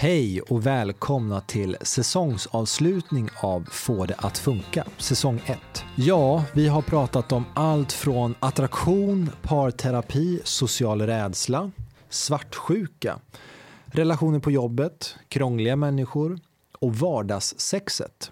Hej 0.00 0.40
och 0.40 0.66
välkomna 0.66 1.40
till 1.40 1.76
säsongsavslutning 1.80 3.28
av 3.42 3.68
Få 3.70 4.06
det 4.06 4.14
att 4.18 4.38
funka, 4.38 4.86
säsong 4.98 5.40
1. 5.46 5.58
Ja, 5.96 6.44
vi 6.54 6.68
har 6.68 6.82
pratat 6.82 7.32
om 7.32 7.44
allt 7.54 7.92
från 7.92 8.34
attraktion, 8.38 9.30
parterapi, 9.42 10.40
social 10.44 11.02
rädsla, 11.02 11.70
svartsjuka, 12.08 13.18
relationer 13.86 14.38
på 14.38 14.50
jobbet, 14.50 15.14
krångliga 15.28 15.76
människor 15.76 16.38
och 16.78 16.94
vardagssexet. 16.94 18.30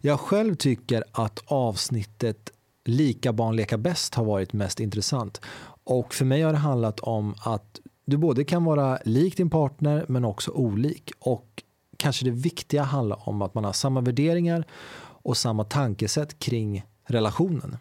Jag 0.00 0.20
själv 0.20 0.54
tycker 0.54 1.04
att 1.12 1.42
avsnittet 1.46 2.50
Lika 2.84 3.32
barn 3.32 3.56
leka 3.56 3.78
bäst 3.78 4.14
har 4.14 4.24
varit 4.24 4.52
mest 4.52 4.80
intressant. 4.80 5.40
Och 5.84 6.14
för 6.14 6.24
mig 6.24 6.42
har 6.42 6.52
det 6.52 6.58
handlat 6.58 7.00
om 7.00 7.34
att 7.44 7.80
du 8.10 8.16
både 8.16 8.44
kan 8.44 8.64
vara 8.64 8.98
lik 9.04 9.36
din 9.36 9.50
partner 9.50 10.04
men 10.08 10.24
också 10.24 10.50
olik. 10.50 11.12
Och 11.18 11.62
kanske 11.96 12.24
det 12.24 12.30
viktiga 12.30 12.82
handlar 12.82 13.28
om 13.28 13.42
att 13.42 13.54
man 13.54 13.64
har 13.64 13.72
samma 13.72 14.00
värderingar 14.00 14.64
och 15.22 15.36
samma 15.36 15.64
tankesätt 15.64 16.38
kring 16.38 16.84
relationen. 17.04 17.76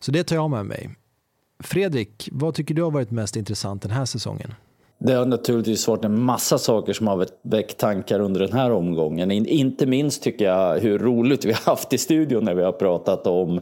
Så 0.00 0.12
det 0.12 0.24
tar 0.24 0.36
jag 0.36 0.50
med 0.50 0.66
mig. 0.66 0.90
Fredrik, 1.58 2.28
vad 2.32 2.54
tycker 2.54 2.74
du 2.74 2.82
har 2.82 2.90
varit 2.90 3.10
mest 3.10 3.36
intressant 3.36 3.82
den 3.82 3.90
här 3.90 4.04
säsongen? 4.04 4.54
Det 5.00 5.12
har 5.12 5.26
naturligtvis 5.26 5.88
varit 5.88 6.04
en 6.04 6.22
massa 6.22 6.58
saker 6.58 6.92
som 6.92 7.06
har 7.06 7.26
väckt 7.42 7.78
tankar 7.78 8.20
under 8.20 8.40
den 8.40 8.52
här 8.52 8.70
omgången. 8.70 9.30
Inte 9.30 9.86
minst 9.86 10.22
tycker 10.22 10.44
jag 10.44 10.78
hur 10.78 10.98
roligt 10.98 11.44
vi 11.44 11.52
har 11.52 11.60
haft 11.60 11.92
i 11.92 11.98
studion 11.98 12.44
när 12.44 12.54
vi 12.54 12.62
har 12.62 12.72
pratat 12.72 13.26
om, 13.26 13.60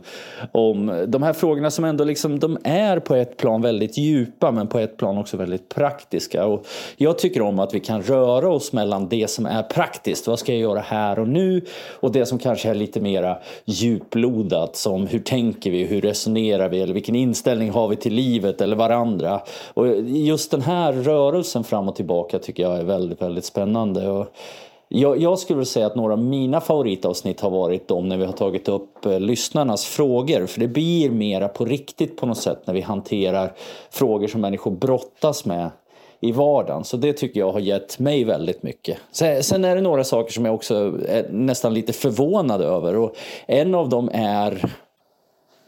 om 0.52 1.04
de 1.08 1.22
här 1.22 1.32
frågorna 1.32 1.70
som 1.70 1.84
ändå 1.84 2.04
liksom, 2.04 2.38
de 2.38 2.58
är 2.64 2.98
på 2.98 3.14
ett 3.14 3.36
plan 3.36 3.62
väldigt 3.62 3.98
djupa 3.98 4.50
men 4.50 4.66
på 4.66 4.78
ett 4.78 4.96
plan 4.96 5.18
också 5.18 5.36
väldigt 5.36 5.68
praktiska. 5.68 6.46
Och 6.46 6.66
jag 6.96 7.18
tycker 7.18 7.42
om 7.42 7.58
att 7.58 7.74
vi 7.74 7.80
kan 7.80 8.02
röra 8.02 8.48
oss 8.48 8.72
mellan 8.72 9.08
det 9.08 9.30
som 9.30 9.46
är 9.46 9.62
praktiskt, 9.62 10.26
vad 10.26 10.38
ska 10.38 10.52
jag 10.52 10.60
göra 10.60 10.80
här 10.80 11.18
och 11.18 11.28
nu? 11.28 11.64
Och 12.00 12.12
det 12.12 12.26
som 12.26 12.38
kanske 12.38 12.68
är 12.70 12.74
lite 12.74 13.00
mera 13.00 13.38
djuplodat 13.64 14.76
som 14.76 15.06
hur 15.06 15.20
tänker 15.20 15.70
vi, 15.70 15.84
hur 15.84 16.00
resonerar 16.00 16.68
vi 16.68 16.80
eller 16.80 16.94
vilken 16.94 17.16
inställning 17.16 17.70
har 17.70 17.88
vi 17.88 17.96
till 17.96 18.14
livet 18.14 18.60
eller 18.60 18.76
varandra? 18.76 19.40
Och 19.74 20.00
just 20.00 20.50
den 20.50 20.62
här 20.62 20.92
rörelsen 20.92 21.25
rörelsen 21.32 21.64
fram 21.64 21.88
och 21.88 21.96
tillbaka 21.96 22.38
tycker 22.38 22.62
jag 22.62 22.76
är 22.76 22.84
väldigt, 22.84 23.22
väldigt 23.22 23.44
spännande. 23.44 24.08
Och 24.08 24.26
jag, 24.88 25.18
jag 25.18 25.38
skulle 25.38 25.64
säga 25.64 25.86
att 25.86 25.96
några 25.96 26.12
av 26.12 26.18
mina 26.18 26.60
favoritavsnitt 26.60 27.40
har 27.40 27.50
varit 27.50 27.88
de 27.88 28.08
när 28.08 28.16
vi 28.16 28.24
har 28.24 28.32
tagit 28.32 28.68
upp 28.68 29.06
eh, 29.06 29.20
lyssnarnas 29.20 29.84
frågor. 29.84 30.46
För 30.46 30.60
det 30.60 30.68
blir 30.68 31.10
mera 31.10 31.48
på 31.48 31.64
riktigt 31.64 32.16
på 32.16 32.26
något 32.26 32.38
sätt 32.38 32.66
när 32.66 32.74
vi 32.74 32.80
hanterar 32.80 33.52
frågor 33.90 34.26
som 34.28 34.40
människor 34.40 34.70
brottas 34.70 35.44
med 35.44 35.70
i 36.20 36.32
vardagen. 36.32 36.84
Så 36.84 36.96
det 36.96 37.12
tycker 37.12 37.40
jag 37.40 37.52
har 37.52 37.60
gett 37.60 37.98
mig 37.98 38.24
väldigt 38.24 38.62
mycket. 38.62 38.98
Sen 39.40 39.64
är 39.64 39.74
det 39.74 39.82
några 39.82 40.04
saker 40.04 40.32
som 40.32 40.44
jag 40.44 40.54
också 40.54 40.74
är 41.08 41.28
nästan 41.30 41.74
lite 41.74 41.92
förvånad 41.92 42.62
över. 42.62 42.96
Och 42.96 43.16
en 43.46 43.74
av 43.74 43.88
dem 43.88 44.10
är 44.12 44.72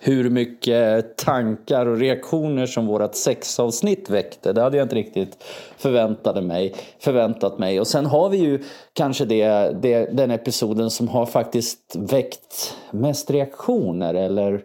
hur 0.01 0.31
mycket 0.31 1.17
tankar 1.17 1.87
och 1.87 1.99
reaktioner 1.99 2.67
som 2.67 2.87
vårt 2.87 3.15
sexavsnitt 3.15 4.11
väckte. 4.11 4.53
Det 4.53 4.63
hade 4.63 4.77
jag 4.77 4.85
inte 4.85 4.97
riktigt 4.97 5.45
förväntade 5.77 6.43
mig, 6.43 6.75
förväntat 6.99 7.59
mig. 7.59 7.81
Och 7.81 7.87
sen 7.87 8.07
har 8.07 8.29
vi 8.29 8.37
ju 8.39 8.65
kanske 8.93 9.25
det, 9.25 9.49
det, 9.83 10.17
den 10.17 10.31
episoden 10.31 10.91
som 10.91 11.09
har 11.09 11.27
faktiskt 11.27 11.97
väckt 11.99 12.77
mest 12.91 13.31
reaktioner. 13.31 14.15
Eller 14.15 14.63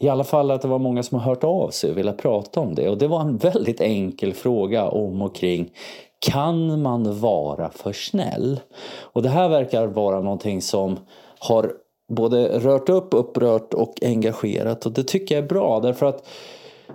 i 0.00 0.08
alla 0.08 0.24
fall 0.24 0.50
att 0.50 0.62
det 0.62 0.68
var 0.68 0.78
många 0.78 1.02
som 1.02 1.18
har 1.18 1.24
hört 1.24 1.44
av 1.44 1.70
sig 1.70 1.90
och 1.90 1.98
velat 1.98 2.18
prata 2.18 2.60
om 2.60 2.74
det. 2.74 2.88
Och 2.88 2.98
det 2.98 3.08
var 3.08 3.20
en 3.20 3.36
väldigt 3.36 3.80
enkel 3.80 4.32
fråga 4.32 4.88
om 4.88 5.22
och 5.22 5.36
kring 5.36 5.70
kan 6.18 6.82
man 6.82 7.20
vara 7.20 7.70
för 7.70 7.92
snäll? 7.92 8.60
Och 9.00 9.22
det 9.22 9.28
här 9.28 9.48
verkar 9.48 9.86
vara 9.86 10.20
någonting 10.20 10.62
som 10.62 10.98
har 11.38 11.72
både 12.10 12.58
rört 12.58 12.88
upp, 12.88 13.14
upprört 13.14 13.74
och 13.74 13.94
engagerat. 14.02 14.86
Och 14.86 14.92
det 14.92 15.04
tycker 15.04 15.34
jag 15.34 15.44
är 15.44 15.48
bra 15.48 15.80
därför 15.80 16.06
att 16.06 16.26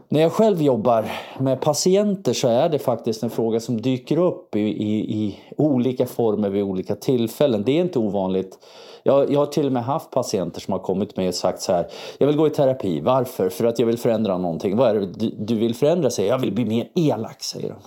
när 0.10 0.22
jag 0.22 0.32
själv 0.32 0.62
jobbar 0.62 1.06
med 1.40 1.62
patienter 1.62 2.34
så 2.34 2.48
är 2.48 2.70
det 2.70 2.80
faktiskt 2.80 3.24
en 3.24 3.30
fråga 3.30 3.60
som 3.60 3.82
dyker 3.82 4.18
upp 4.18 4.56
i, 4.56 4.60
i, 4.60 5.18
i 5.18 5.40
olika 5.58 6.06
former 6.06 6.50
vid 6.50 6.64
olika 6.64 6.96
tillfällen. 6.96 7.64
Det 7.66 7.72
är 7.72 7.82
inte 7.82 8.00
ovanligt. 8.00 8.60
Jag, 9.04 9.32
jag 9.32 9.40
har 9.40 9.46
till 9.46 9.66
och 9.66 9.72
med 9.72 9.84
haft 9.84 10.12
patienter 10.12 10.62
som 10.62 10.72
har 10.72 10.80
kommit 10.80 11.18
med 11.18 11.28
och 11.28 11.36
sagt 11.36 11.62
så 11.62 11.72
här. 11.72 11.88
Jag 12.18 12.28
vill 12.28 12.38
gå 12.38 12.48
i 12.48 12.50
terapi. 12.50 13.02
Varför? 13.02 13.50
För 13.50 13.66
att 13.66 13.80
jag 13.80 13.86
vill 13.86 13.98
förändra 13.98 14.38
någonting. 14.38 14.78
Vad 14.78 14.90
är 14.90 14.94
det 14.94 15.06
du, 15.06 15.36
du 15.40 15.56
vill 15.56 15.76
förändra? 15.76 16.10
Säger 16.10 16.30
jag. 16.30 16.40
vill 16.40 16.54
bli 16.54 16.66
mer 16.66 16.90
elak, 16.96 17.44
säger 17.44 17.70
de. 17.70 17.78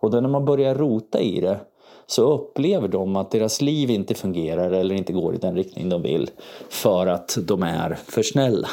Och 0.00 0.10
då 0.10 0.20
när 0.20 0.28
man 0.28 0.44
börjar 0.44 0.74
rota 0.74 1.20
i 1.20 1.40
det 1.40 1.60
så 2.10 2.32
upplever 2.32 2.88
de 2.88 3.16
att 3.16 3.30
deras 3.30 3.60
liv 3.60 3.90
inte 3.90 4.14
fungerar 4.14 4.70
eller 4.70 4.94
inte 4.94 5.12
går 5.12 5.34
i 5.34 5.38
den 5.38 5.56
riktning 5.56 5.88
de 5.88 6.02
vill 6.02 6.30
för 6.68 7.06
att 7.06 7.38
de 7.42 7.62
är 7.62 7.98
för 8.06 8.22
snälla. 8.22 8.68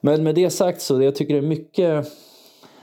Men 0.00 0.22
med 0.22 0.34
det 0.34 0.50
sagt 0.50 0.80
så 0.80 1.02
jag 1.02 1.14
tycker 1.14 1.34
det 1.34 1.40
är 1.40 1.48
mycket 1.48 2.06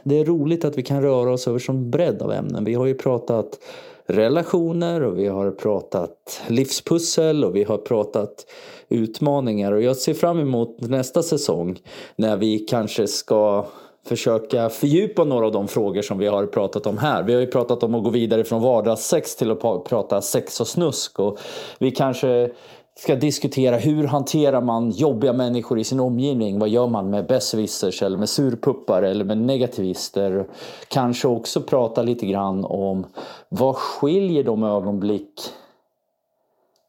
det 0.04 0.20
är 0.20 0.26
roligt 0.26 0.66
att 0.66 0.78
vi 0.78 0.84
kan 0.84 1.02
röra 1.02 1.34
oss 1.34 1.48
över 1.48 1.60
sån 1.60 1.92
bredd 1.92 2.22
av 2.22 2.32
ämnen. 2.32 2.64
Vi 2.64 2.74
har 2.74 2.86
ju 2.86 2.94
pratat 2.94 3.60
relationer 4.06 5.04
och 5.04 5.20
vi 5.20 5.28
har 5.28 5.52
pratat 5.52 6.42
livspussel 6.48 7.46
och 7.46 7.56
vi 7.56 7.64
har 7.64 7.78
pratat 7.78 8.46
utmaningar 8.90 9.72
och 9.72 9.82
jag 9.82 9.98
ser 9.98 10.14
fram 10.14 10.40
emot 10.40 10.82
nästa 10.82 11.24
säsong 11.24 11.80
när 12.16 12.38
vi 12.38 12.60
kanske 12.60 13.08
ska 13.08 13.66
försöka 14.08 14.70
fördjupa 14.70 15.24
några 15.24 15.46
av 15.46 15.52
de 15.52 15.68
frågor 15.68 16.02
som 16.02 16.18
vi 16.18 16.28
har 16.28 16.46
pratat 16.46 16.88
om 16.88 16.98
här. 16.98 17.24
Vi 17.24 17.34
har 17.34 17.42
ju 17.42 17.48
pratat 17.48 17.84
om 17.84 17.96
att 17.96 18.04
gå 18.04 18.10
vidare 18.10 18.44
från 18.44 18.62
vardagssex 18.62 19.36
till 19.36 19.52
att 19.52 19.60
prata 19.86 20.22
sex 20.22 20.62
och 20.62 20.68
snusk 20.68 21.20
och 21.20 21.40
vi 21.80 21.92
kanske 21.92 22.50
ska 22.98 23.16
diskutera 23.16 23.78
hur 23.78 24.08
hanterar 24.08 24.62
man 24.62 24.92
jobbiga 24.92 25.34
människor 25.34 25.80
i 25.80 25.84
sin 25.84 26.00
omgivning? 26.00 26.60
Vad 26.60 26.70
gör 26.70 26.88
man 26.88 27.10
med 27.10 27.28
besserwissers 27.28 28.04
eller 28.04 28.18
med 28.18 28.30
surpuppar 28.30 29.04
eller 29.04 29.26
med 29.26 29.38
negativister? 29.38 30.48
Kanske 30.88 31.28
också 31.28 31.62
prata 31.62 32.02
lite 32.02 32.26
grann 32.26 32.66
om 32.66 33.06
vad 33.50 33.76
skiljer 33.76 34.44
de 34.44 34.64
ögonblick 34.64 35.42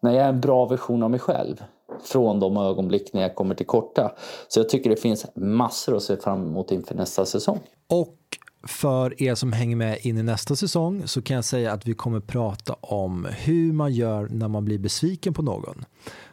när 0.01 0.13
jag 0.13 0.25
är 0.25 0.29
en 0.29 0.41
bra 0.41 0.67
version 0.67 1.03
av 1.03 1.11
mig 1.11 1.21
själv? 1.21 1.63
Från 2.05 2.41
de 2.41 2.57
ögonblick 2.57 3.13
när 3.13 3.23
jag 3.23 3.35
kommer 3.35 3.55
till 3.55 3.67
korta. 3.67 4.13
Så 4.49 4.61
jag 4.61 4.69
tycker 4.69 4.91
det 4.91 4.97
finns 4.97 5.27
massor 5.35 5.97
att 5.97 6.03
se 6.03 6.17
fram 6.17 6.47
emot 6.47 6.71
inför 6.71 6.95
nästa 6.95 7.27
säsong. 7.27 7.61
Och 7.87 8.17
för 8.67 9.23
er 9.23 9.35
som 9.35 9.53
hänger 9.53 9.77
med 9.77 9.99
in 10.03 10.19
i 10.19 10.23
nästa 10.23 10.57
säsong 10.57 11.03
så 11.07 11.23
kan 11.23 11.35
jag 11.35 11.45
säga 11.45 11.73
att 11.73 11.87
vi 11.87 11.95
kommer 11.95 12.21
prata 12.21 12.73
om 12.81 13.29
hur 13.39 13.73
man 13.73 13.93
gör 13.93 14.29
när 14.29 14.49
man 14.49 14.65
blir 14.65 14.79
besviken 14.79 15.35
på 15.35 15.43
någon. 15.43 15.85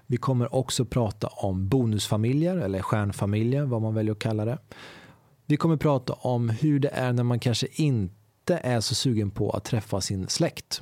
Vi 0.08 0.18
kommer 0.18 0.56
också 0.56 0.86
prata 0.86 1.28
om 1.28 1.68
bonusfamiljer 1.68 2.58
eller 2.58 2.82
stjärnfamiljer, 2.82 3.66
vad 3.66 3.82
man 3.82 3.94
väljer 3.94 4.12
att 4.12 4.20
kalla 4.20 4.46
det. 4.46 4.58
Vi 5.46 5.58
kommer 5.58 5.78
prata 5.78 6.14
om 6.14 6.50
hur 6.50 6.80
det 6.80 6.90
är 6.90 7.14
när 7.14 7.24
man 7.24 7.40
kanske 7.40 7.68
inte 7.72 8.58
är 8.58 8.80
så 8.80 8.96
sugen 8.96 9.32
på 9.32 9.50
att 9.50 9.64
träffa 9.64 10.02
sin 10.02 10.28
släkt. 10.28 10.82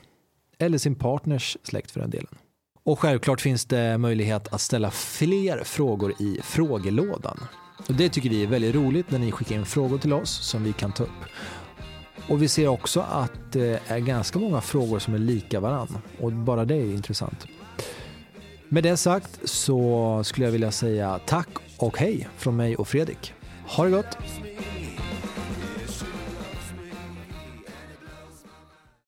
Eller 0.58 0.78
sin 0.78 0.96
partners 0.96 1.58
släkt 1.64 1.92
för 1.92 2.00
den 2.00 2.10
delen. 2.10 2.36
Och 2.86 3.00
självklart 3.00 3.42
finns 3.42 3.66
det 3.66 3.98
möjlighet 3.98 4.54
att 4.54 4.62
ställa 4.62 4.92
fler 4.92 5.64
frågor 5.64 6.14
i 6.20 6.40
frågelådan. 6.44 7.40
Och 7.88 7.94
det 7.94 8.10
tycker 8.10 8.30
vi 8.30 8.44
är 8.44 8.48
väldigt 8.48 8.76
roligt 8.76 9.12
när 9.12 9.20
ni 9.20 9.32
skickar 9.32 9.56
in 9.56 9.66
frågor 9.66 9.98
till 9.98 10.14
oss 10.14 10.30
som 10.30 10.64
vi 10.64 10.74
kan 10.74 10.92
ta 10.92 11.04
upp. 11.04 11.10
Och 12.30 12.42
vi 12.42 12.48
ser 12.48 12.68
också 12.68 13.02
att 13.02 13.52
det 13.52 13.80
är 13.88 14.00
ganska 14.00 14.40
många 14.40 14.62
frågor 14.62 15.00
som 15.00 15.14
är 15.14 15.18
lika 15.18 15.60
varann. 15.60 15.98
Och 16.20 16.32
bara 16.32 16.66
det 16.66 16.76
är 16.76 16.86
intressant. 16.86 17.48
Med 18.70 18.84
det 18.84 18.98
sagt 18.98 19.40
så 19.50 20.22
skulle 20.24 20.46
jag 20.48 20.52
vilja 20.52 20.72
säga 20.72 21.20
tack 21.26 21.50
och 21.78 21.98
hej 21.98 22.28
från 22.38 22.56
mig 22.56 22.76
och 22.76 22.88
Fredrik. 22.88 23.34
Ha 23.68 23.84
det 23.84 23.92
gott! 23.92 24.18